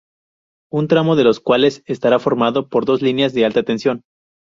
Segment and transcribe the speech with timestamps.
[0.71, 4.01] un tramo de los cuales estará formado por dos líneas de alta tensión